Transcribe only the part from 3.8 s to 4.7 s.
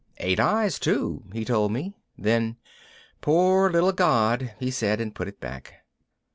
god,"